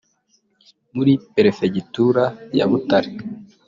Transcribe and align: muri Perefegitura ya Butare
muri 0.95 1.11
Perefegitura 1.35 2.23
ya 2.57 2.65
Butare 2.69 3.11